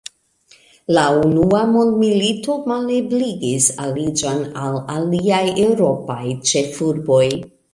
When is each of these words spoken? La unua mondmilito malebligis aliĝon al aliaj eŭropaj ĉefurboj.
La 0.97 1.01
unua 1.25 1.59
mondmilito 1.73 2.55
malebligis 2.71 3.67
aliĝon 3.85 4.41
al 4.63 4.81
aliaj 4.97 5.45
eŭropaj 5.67 6.23
ĉefurboj. 6.53 7.25